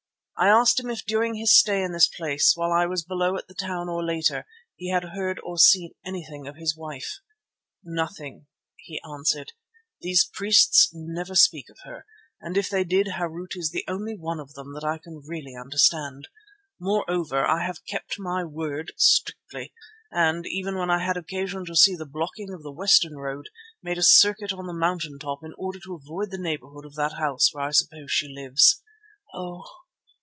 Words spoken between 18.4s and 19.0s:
word